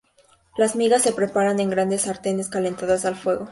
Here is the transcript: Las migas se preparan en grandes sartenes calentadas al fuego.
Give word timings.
Las 0.57 0.75
migas 0.75 1.03
se 1.03 1.13
preparan 1.13 1.59
en 1.59 1.69
grandes 1.69 2.01
sartenes 2.01 2.47
calentadas 2.49 3.05
al 3.05 3.15
fuego. 3.15 3.49